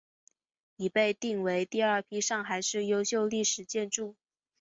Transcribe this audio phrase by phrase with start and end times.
[0.77, 4.15] 已被定为第二批上海市优秀历史建筑。